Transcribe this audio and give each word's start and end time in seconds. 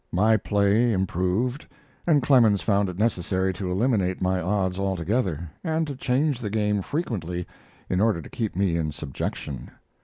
My 0.11 0.35
play 0.35 0.93
improved, 0.93 1.67
and 2.07 2.23
Clemens 2.23 2.63
found 2.63 2.89
it 2.89 2.97
necessary 2.97 3.53
to 3.53 3.71
eliminate 3.71 4.19
my 4.19 4.41
odds 4.41 4.79
altogether, 4.79 5.51
and 5.63 5.85
to 5.85 5.95
change 5.95 6.39
the 6.39 6.49
game 6.49 6.81
frequently 6.81 7.45
in 7.87 8.01
order 8.01 8.19
to 8.19 8.29
keep 8.31 8.55
me 8.55 8.77
in 8.77 8.91
subjection. 8.91 9.69